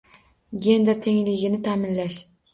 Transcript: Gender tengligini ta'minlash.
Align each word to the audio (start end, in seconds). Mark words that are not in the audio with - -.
Gender 0.67 0.95
tengligini 1.07 1.61
ta'minlash. 1.69 2.21